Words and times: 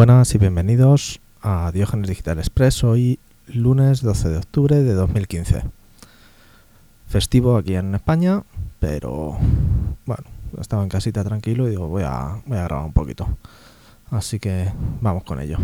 Buenas 0.00 0.34
y 0.34 0.38
bienvenidos 0.38 1.20
a 1.42 1.70
Diógenes 1.72 2.08
Digital 2.08 2.38
Express. 2.38 2.84
Hoy 2.84 3.18
lunes 3.48 4.00
12 4.00 4.30
de 4.30 4.38
octubre 4.38 4.76
de 4.76 4.94
2015. 4.94 5.62
Festivo 7.06 7.58
aquí 7.58 7.74
en 7.74 7.94
España, 7.94 8.42
pero 8.78 9.36
bueno, 10.06 10.24
estaba 10.58 10.82
en 10.84 10.88
casita 10.88 11.22
tranquilo 11.22 11.66
y 11.66 11.72
digo 11.72 11.86
voy 11.88 12.04
a, 12.04 12.40
voy 12.46 12.56
a 12.56 12.62
grabar 12.62 12.86
un 12.86 12.94
poquito. 12.94 13.28
Así 14.10 14.38
que 14.38 14.72
vamos 15.02 15.22
con 15.24 15.38
ello. 15.38 15.58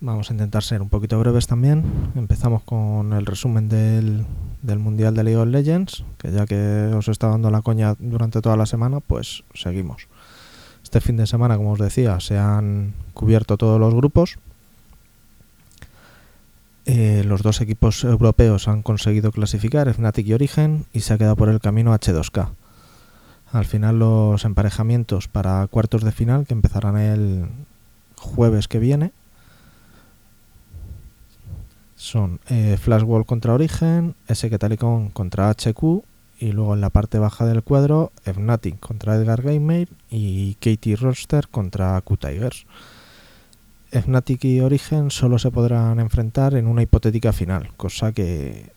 Vamos 0.00 0.30
a 0.30 0.32
intentar 0.32 0.62
ser 0.62 0.82
un 0.82 0.88
poquito 0.88 1.18
breves 1.18 1.48
también. 1.48 2.12
Empezamos 2.14 2.62
con 2.62 3.12
el 3.12 3.26
resumen 3.26 3.68
del, 3.68 4.24
Mundial 4.78 5.16
de 5.16 5.24
League 5.24 5.36
of 5.36 5.48
Legends, 5.48 6.04
que 6.16 6.30
ya 6.30 6.46
que 6.46 6.92
os 6.94 7.08
he 7.08 7.10
estado 7.10 7.32
dando 7.32 7.50
la 7.50 7.62
coña 7.62 7.96
durante 7.98 8.40
toda 8.40 8.56
la 8.56 8.66
semana, 8.66 9.00
pues 9.00 9.42
seguimos. 9.52 10.06
Este 10.90 11.00
fin 11.00 11.16
de 11.16 11.28
semana, 11.28 11.56
como 11.56 11.70
os 11.70 11.78
decía, 11.78 12.18
se 12.18 12.36
han 12.36 12.94
cubierto 13.14 13.56
todos 13.56 13.78
los 13.78 13.94
grupos. 13.94 14.38
Eh, 16.84 17.22
los 17.24 17.42
dos 17.42 17.60
equipos 17.60 18.02
europeos 18.02 18.66
han 18.66 18.82
conseguido 18.82 19.30
clasificar, 19.30 19.94
Fnatic 19.94 20.26
y 20.26 20.34
Origen, 20.34 20.86
y 20.92 21.02
se 21.02 21.14
ha 21.14 21.18
quedado 21.18 21.36
por 21.36 21.48
el 21.48 21.60
camino 21.60 21.94
H2K. 21.94 22.48
Al 23.52 23.66
final 23.66 24.00
los 24.00 24.44
emparejamientos 24.44 25.28
para 25.28 25.64
cuartos 25.68 26.02
de 26.02 26.10
final, 26.10 26.44
que 26.44 26.54
empezarán 26.54 26.98
el 26.98 27.46
jueves 28.16 28.66
que 28.66 28.80
viene, 28.80 29.12
son 31.94 32.40
eh, 32.48 32.76
contra 33.26 33.54
Origen, 33.54 34.16
SK 34.28 34.58
Telecom 34.58 35.10
contra 35.10 35.50
HQ 35.50 36.02
y 36.40 36.52
luego 36.52 36.74
en 36.74 36.80
la 36.80 36.88
parte 36.88 37.18
baja 37.18 37.44
del 37.44 37.62
cuadro 37.62 38.12
Fnatic 38.24 38.80
contra 38.80 39.14
Edgar 39.14 39.42
Gamer 39.42 39.88
y 40.10 40.54
Katie 40.54 40.96
Roster 40.96 41.48
contra 41.48 42.00
Q-Tigers. 42.00 42.66
Fnatic 43.92 44.44
y 44.44 44.60
Origen 44.60 45.10
solo 45.10 45.38
se 45.38 45.50
podrán 45.50 46.00
enfrentar 46.00 46.54
en 46.54 46.66
una 46.66 46.82
hipotética 46.82 47.32
final, 47.32 47.70
cosa 47.76 48.12
que 48.12 48.72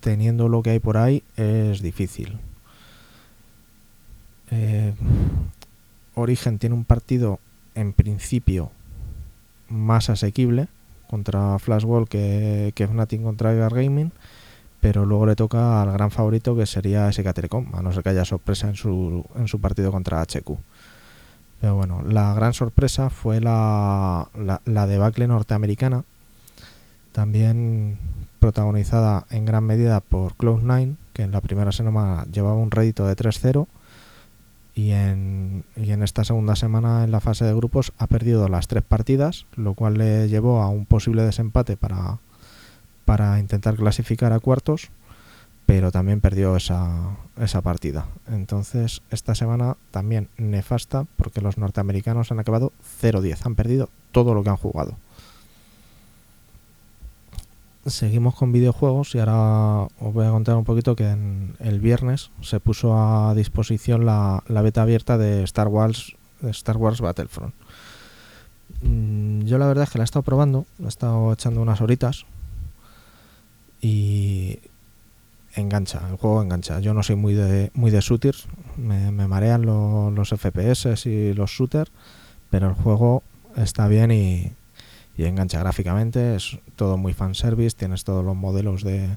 teniendo 0.00 0.48
lo 0.48 0.62
que 0.62 0.70
hay 0.70 0.78
por 0.78 0.96
ahí 0.96 1.24
es 1.36 1.82
difícil. 1.82 2.38
Eh, 4.52 4.94
Origen 6.14 6.58
tiene 6.58 6.76
un 6.76 6.84
partido 6.84 7.40
en 7.74 7.92
principio 7.92 8.70
más 9.68 10.08
asequible, 10.08 10.68
contra 11.08 11.58
Flashwall 11.58 12.08
que, 12.08 12.72
que 12.76 12.86
Fnatic 12.86 13.22
contra 13.22 13.52
Edgar 13.52 13.74
Gaming, 13.74 14.12
pero 14.80 15.04
luego 15.04 15.26
le 15.26 15.36
toca 15.36 15.82
al 15.82 15.92
gran 15.92 16.10
favorito 16.10 16.54
que 16.56 16.66
sería 16.66 17.10
SK 17.10 17.26
a 17.72 17.82
no 17.82 17.92
ser 17.92 18.02
que 18.02 18.10
haya 18.10 18.24
sorpresa 18.24 18.68
en 18.68 18.76
su, 18.76 19.24
en 19.34 19.48
su 19.48 19.60
partido 19.60 19.90
contra 19.90 20.20
HQ. 20.22 20.50
Pero 21.60 21.74
bueno, 21.74 22.02
la 22.02 22.34
gran 22.34 22.54
sorpresa 22.54 23.10
fue 23.10 23.40
la, 23.40 24.28
la, 24.36 24.60
la 24.64 24.86
debacle 24.86 25.26
norteamericana, 25.26 26.04
también 27.12 27.98
protagonizada 28.38 29.26
en 29.30 29.44
gran 29.44 29.64
medida 29.64 30.00
por 30.00 30.36
Cloud9, 30.36 30.94
que 31.12 31.22
en 31.22 31.32
la 31.32 31.40
primera 31.40 31.72
semana 31.72 32.24
llevaba 32.30 32.54
un 32.54 32.70
rédito 32.70 33.06
de 33.06 33.16
3-0 33.16 33.66
y 34.78 34.92
en, 34.92 35.64
y 35.74 35.90
en 35.90 36.04
esta 36.04 36.22
segunda 36.22 36.54
semana 36.54 37.02
en 37.02 37.10
la 37.10 37.18
fase 37.18 37.44
de 37.44 37.52
grupos 37.52 37.92
ha 37.98 38.06
perdido 38.06 38.46
las 38.46 38.68
tres 38.68 38.84
partidas, 38.84 39.46
lo 39.56 39.74
cual 39.74 39.94
le 39.94 40.28
llevó 40.28 40.62
a 40.62 40.68
un 40.68 40.86
posible 40.86 41.22
desempate 41.22 41.76
para, 41.76 42.18
para 43.08 43.38
intentar 43.38 43.74
clasificar 43.74 44.34
a 44.34 44.38
cuartos, 44.38 44.90
pero 45.64 45.90
también 45.90 46.20
perdió 46.20 46.56
esa, 46.56 47.16
esa 47.40 47.62
partida. 47.62 48.04
Entonces 48.30 49.00
esta 49.10 49.34
semana 49.34 49.78
también 49.90 50.28
nefasta 50.36 51.06
porque 51.16 51.40
los 51.40 51.56
norteamericanos 51.56 52.32
han 52.32 52.38
acabado 52.38 52.70
0-10, 53.00 53.46
han 53.46 53.54
perdido 53.54 53.88
todo 54.12 54.34
lo 54.34 54.42
que 54.44 54.50
han 54.50 54.58
jugado 54.58 54.98
seguimos 57.86 58.34
con 58.34 58.52
videojuegos 58.52 59.14
y 59.14 59.18
ahora 59.18 59.88
os 59.98 60.12
voy 60.12 60.26
a 60.26 60.30
contar 60.30 60.56
un 60.56 60.64
poquito 60.64 60.94
que 60.94 61.08
en 61.08 61.56
el 61.58 61.80
viernes 61.80 62.30
se 62.42 62.60
puso 62.60 62.94
a 62.94 63.34
disposición 63.34 64.04
la, 64.04 64.42
la 64.46 64.60
beta 64.60 64.82
abierta 64.82 65.16
de 65.16 65.42
Star 65.44 65.68
Wars 65.68 66.14
Star 66.42 66.76
Wars 66.76 67.00
Battlefront. 67.00 67.54
Mm, 68.82 69.46
yo 69.46 69.56
la 69.56 69.66
verdad 69.66 69.84
es 69.84 69.90
que 69.90 69.96
la 69.96 70.04
he 70.04 70.04
estado 70.04 70.22
probando, 70.22 70.66
la 70.78 70.86
he 70.86 70.88
estado 70.88 71.32
echando 71.32 71.62
unas 71.62 71.80
horitas 71.80 72.26
y 73.80 74.58
engancha, 75.54 76.02
el 76.10 76.16
juego 76.16 76.42
engancha. 76.42 76.80
Yo 76.80 76.94
no 76.94 77.02
soy 77.02 77.16
muy 77.16 77.34
de 77.34 77.70
muy 77.74 77.90
de 77.90 78.00
shooters, 78.00 78.46
me, 78.76 79.10
marean 79.10 79.66
lo, 79.66 80.10
los 80.10 80.30
FPS 80.30 81.06
y 81.06 81.32
los 81.32 81.50
shooters, 81.50 81.90
pero 82.50 82.68
el 82.68 82.74
juego 82.74 83.22
está 83.56 83.88
bien 83.88 84.10
y, 84.10 84.52
y 85.16 85.24
engancha 85.24 85.58
gráficamente, 85.58 86.36
es 86.36 86.58
todo 86.76 86.96
muy 86.96 87.12
fanservice, 87.12 87.76
tienes 87.76 88.04
todos 88.04 88.24
los 88.24 88.36
modelos 88.36 88.82
de, 88.82 89.16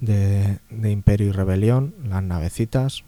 de, 0.00 0.58
de 0.70 0.90
Imperio 0.90 1.28
y 1.28 1.32
Rebelión, 1.32 1.94
las 2.04 2.22
navecitas, 2.22 3.02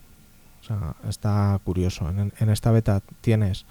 o 0.61 0.65
sea, 0.65 0.97
está 1.09 1.59
curioso. 1.65 2.09
En, 2.11 2.33
en, 2.39 2.51
esta 2.51 2.73
beta 2.73 3.01
tienes 3.21 3.65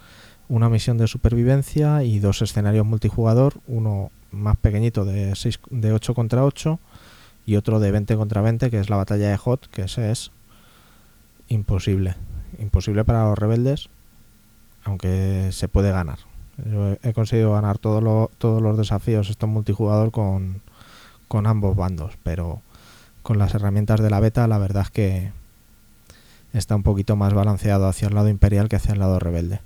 una 0.48 0.68
misión 0.68 0.96
de 0.96 1.06
supervivencia 1.06 2.02
y 2.02 2.18
dos 2.18 2.40
escenarios 2.42 2.86
multijugador, 2.86 3.54
uno 3.66 4.10
más 4.30 4.56
pequeñito 4.56 5.04
de, 5.04 5.34
6, 5.34 5.60
de 5.70 5.92
8 5.92 6.14
contra 6.14 6.44
8 6.44 6.78
y 7.46 7.56
otro 7.56 7.80
de 7.80 7.90
20 7.90 8.16
contra 8.16 8.42
20, 8.42 8.70
que 8.70 8.78
es 8.78 8.90
la 8.90 8.96
batalla 8.96 9.30
de 9.30 9.36
Hot, 9.36 9.68
que 9.70 9.82
ese 9.82 10.10
es 10.10 10.30
imposible. 11.48 12.14
Imposible 12.58 13.04
para 13.04 13.24
los 13.24 13.38
rebeldes, 13.38 13.88
aunque 14.84 15.48
se 15.52 15.68
puede 15.68 15.90
ganar. 15.90 16.18
Yo 16.64 16.96
he 17.02 17.12
conseguido 17.12 17.52
ganar 17.52 17.78
todo 17.78 18.00
lo, 18.00 18.30
todos 18.38 18.60
los 18.60 18.76
desafíos 18.76 19.30
estos 19.30 19.48
multijugador 19.48 20.10
con, 20.10 20.60
con 21.28 21.46
ambos 21.46 21.76
bandos, 21.76 22.14
pero 22.22 22.62
con 23.22 23.38
las 23.38 23.54
herramientas 23.54 24.00
de 24.00 24.10
la 24.10 24.20
beta 24.20 24.46
la 24.48 24.58
verdad 24.58 24.84
es 24.84 24.90
que 24.90 25.32
está 26.52 26.74
un 26.74 26.82
poquito 26.82 27.16
más 27.16 27.34
balanceado 27.34 27.86
hacia 27.86 28.08
el 28.08 28.14
lado 28.14 28.28
imperial 28.28 28.68
que 28.68 28.76
hacia 28.76 28.92
el 28.92 28.98
lado 28.98 29.18
rebelde. 29.18 29.60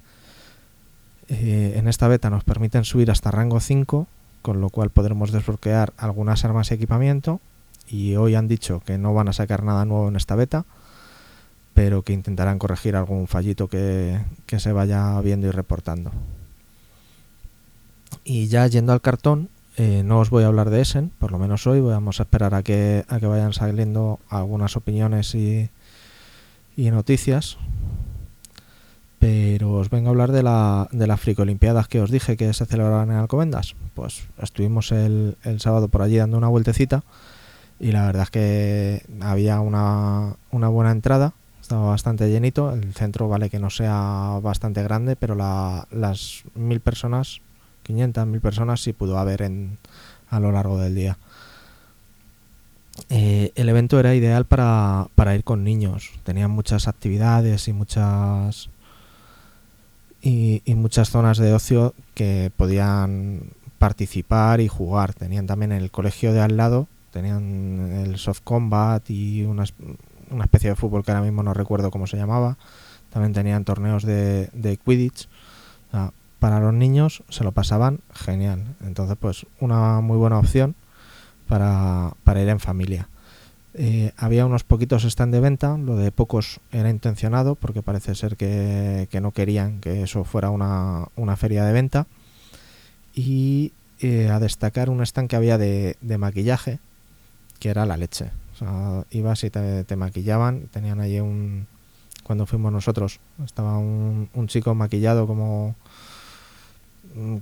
Eh, 1.29 1.75
en 1.77 1.89
esta 1.89 2.09
beta 2.09 2.29
nos 2.29 2.45
permiten 2.45 2.85
subir 2.85 3.11
hasta 3.11 3.31
rango 3.31 3.61
5, 3.61 4.07
con 4.43 4.61
lo 4.61 4.69
cual 4.69 4.91
podremos 4.91 5.33
desbloquear 5.33 5.93
algunas 5.97 6.45
armas 6.45 6.71
y 6.71 6.75
equipamiento. 6.75 7.41
Y 7.89 8.17
hoy 8.17 8.35
han 8.35 8.49
dicho 8.49 8.81
que 8.85 8.99
no 8.99 9.15
van 9.15 9.29
a 9.29 9.33
sacar 9.33 9.63
nada 9.63 9.85
nuevo 9.85 10.09
en 10.09 10.17
esta 10.17 10.35
beta, 10.35 10.65
pero 11.75 12.03
que 12.03 12.13
intentarán 12.13 12.59
corregir 12.59 12.97
algún 12.97 13.29
fallito 13.29 13.69
que, 13.69 14.21
que 14.47 14.61
se 14.61 14.73
vaya 14.73 15.21
viendo 15.21 15.47
y 15.47 15.51
reportando. 15.51 16.13
Y 18.25 18.47
ya 18.49 18.67
yendo 18.67 18.93
al 18.93 19.01
cartón, 19.01 19.49
eh, 19.77 20.03
no 20.05 20.21
os 20.21 20.31
voy 20.31 20.45
a 20.45 20.49
hablar 20.49 20.71
de 20.71 20.83
Essen, 20.83 21.11
por 21.19 21.33
lo 21.33 21.39
menos 21.39 21.67
hoy, 21.67 21.81
vamos 21.81 22.21
a 22.21 22.25
esperar 22.25 22.55
a 22.55 22.63
que, 22.63 23.05
a 23.09 23.19
que 23.19 23.27
vayan 23.27 23.55
saliendo 23.55 24.21
algunas 24.29 24.77
opiniones 24.77 25.35
y, 25.35 25.71
y 26.77 26.91
noticias. 26.91 27.57
Pero 29.23 29.75
os 29.75 29.89
vengo 29.89 30.09
a 30.09 30.11
hablar 30.11 30.33
de 30.33 30.43
la, 30.43 30.89
de 30.91 31.07
las 31.07 31.21
fricolimpiadas 31.21 31.87
que 31.87 32.01
os 32.01 32.11
dije 32.11 32.37
que 32.37 32.53
se 32.53 32.67
celebraban 32.67 33.13
en 33.13 33.19
Alcobendas. 33.19 33.77
Pues 33.95 34.25
estuvimos 34.43 34.91
el, 34.91 35.37
el 35.45 35.61
sábado 35.61 35.87
por 35.87 36.03
allí 36.03 36.17
dando 36.17 36.37
una 36.37 36.49
vueltecita 36.49 37.05
y 37.79 37.93
la 37.93 38.05
verdad 38.07 38.25
es 38.25 38.31
que 38.31 39.03
había 39.21 39.61
una, 39.61 40.35
una 40.51 40.67
buena 40.67 40.91
entrada, 40.91 41.35
estaba 41.61 41.91
bastante 41.91 42.29
llenito. 42.31 42.73
El 42.73 42.95
centro 42.95 43.29
vale 43.29 43.49
que 43.49 43.61
no 43.61 43.71
sea 43.71 44.41
bastante 44.43 44.83
grande, 44.83 45.15
pero 45.15 45.37
la, 45.37 45.87
las 45.93 46.43
mil 46.57 46.81
personas 46.81 47.41
500, 47.85 48.27
1000 48.27 48.41
personas 48.41 48.81
sí 48.81 48.93
pudo 48.93 49.19
haber 49.19 49.43
en, 49.43 49.79
a 50.31 50.41
lo 50.41 50.51
largo 50.51 50.79
del 50.79 50.97
día. 50.97 51.17
Eh, 53.09 53.53
el 53.55 53.69
evento 53.69 54.01
era 54.01 54.17
ideal 54.17 54.47
para, 54.47 55.07
para, 55.15 55.37
ir 55.37 55.45
con 55.45 55.63
niños. 55.63 56.11
Tenían 56.25 56.51
muchas 56.51 56.89
actividades 56.89 57.69
y 57.69 57.73
muchas 57.73 58.69
y, 60.23 60.63
y, 60.65 60.75
muchas 60.75 61.11
zonas 61.11 61.39
de 61.39 61.53
ocio 61.53 61.95
que 62.15 62.53
podían 62.57 63.51
participar 63.79 64.61
y 64.61 64.69
jugar. 64.69 65.13
Tenían 65.13 65.47
también 65.47 65.73
el 65.73 65.91
colegio 65.91 66.33
de 66.33 66.41
al 66.41 66.57
lado, 66.57 66.87
tenían 67.11 67.91
el 68.07 68.17
soft 68.19 68.41
combat 68.45 69.09
y 69.11 69.43
una, 69.43 69.65
una 70.31 70.45
especie 70.45 70.71
de 70.71 70.77
fútbol 70.77 71.05
que 71.05 71.11
ahora 71.11 71.25
mismo 71.25 71.43
no 71.43 71.53
recuerdo 71.53 71.91
cómo 71.91 72.07
se 72.07 72.17
llamaba. 72.17 72.57
También 73.11 73.33
tenían 73.33 73.65
torneos 73.65 74.05
de, 74.05 74.49
de 74.53 74.77
Quidditch. 74.77 75.29
Para 76.39 76.59
los 76.59 76.75
niños 76.75 77.23
se 77.29 77.45
lo 77.45 77.53
pasaban 77.53 78.01
genial. 78.13 78.75
Entonces, 78.85 79.17
pues 79.21 79.47
una 79.61 80.01
muy 80.01 80.17
buena 80.17 80.39
opción 80.39 80.75
para, 81.47 82.15
para 82.25 82.43
ir 82.43 82.49
en 82.49 82.59
familia. 82.59 83.09
Eh, 83.75 84.13
había 84.19 84.45
unos 84.45 84.65
poquitos 84.65 85.05
stand 85.05 85.33
de 85.33 85.41
venta, 85.41 85.79
lo 85.79 85.97
de 85.97 86.13
pocos 86.13 86.61
era 86.73 86.91
intencionado 86.91 87.55
porque 87.55 87.83
parece 87.83 88.15
ser 88.15 88.37
que, 88.37 89.09
que 89.11 89.21
no 89.21 89.33
querían 89.33 89.81
que 89.81 90.03
eso 90.03 90.25
fuera 90.25 90.51
una, 90.51 91.07
una 91.17 91.37
feria 91.37 91.65
de 91.65 91.73
venta. 91.73 92.07
Y 93.15 93.73
eh, 94.01 94.29
a 94.29 94.39
destacar 94.41 94.91
un 94.91 95.01
stand 95.03 95.29
que 95.29 95.37
había 95.37 95.59
de, 95.59 95.97
de, 96.01 96.19
maquillaje, 96.19 96.81
que 97.61 97.71
era 97.71 97.87
la 97.87 97.97
leche. 97.97 98.31
O 98.55 98.57
sea, 98.57 99.05
ibas 99.11 99.45
y 99.45 99.51
te, 99.51 99.85
te 99.85 99.97
maquillaban, 99.97 100.69
tenían 100.73 101.01
allí 101.01 101.21
un... 101.21 101.67
Cuando 102.23 102.47
fuimos 102.47 102.73
nosotros, 102.73 103.21
estaba 103.45 103.79
un, 103.79 104.29
un 104.35 104.47
chico 104.47 104.75
maquillado 104.75 105.27
como 105.27 105.75
mm, 107.15 107.39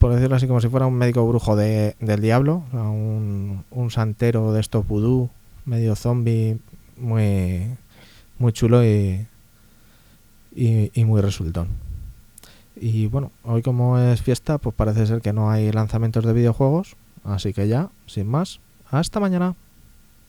por 0.00 0.14
decirlo 0.14 0.36
así, 0.36 0.46
como 0.46 0.62
si 0.62 0.68
fuera 0.68 0.86
un 0.86 0.94
médico 0.94 1.28
brujo 1.28 1.56
de, 1.56 1.94
del 2.00 2.22
diablo, 2.22 2.64
un, 2.72 3.64
un, 3.70 3.90
santero 3.90 4.52
de 4.54 4.60
estos 4.60 4.86
vudú, 4.88 5.28
medio 5.64 5.96
zombie, 5.96 6.58
muy, 6.96 7.76
muy 8.38 8.52
chulo 8.52 8.84
y, 8.84 9.26
y, 10.54 11.04
muy 11.04 11.20
resultón. 11.20 11.68
Y 12.76 13.06
bueno, 13.06 13.30
hoy 13.44 13.62
como 13.62 13.98
es 13.98 14.22
fiesta, 14.22 14.58
pues 14.58 14.74
parece 14.74 15.06
ser 15.06 15.20
que 15.20 15.32
no 15.32 15.50
hay 15.50 15.70
lanzamientos 15.72 16.24
de 16.24 16.32
videojuegos, 16.32 16.96
así 17.24 17.52
que 17.52 17.68
ya, 17.68 17.90
sin 18.06 18.26
más, 18.28 18.60
hasta 18.90 19.20
mañana. 19.20 19.54